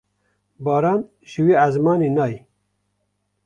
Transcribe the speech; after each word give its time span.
Baran 0.65 1.01
ji 1.29 1.39
wî 1.45 1.53
esmanî 1.65 2.09
nayê. 2.17 2.39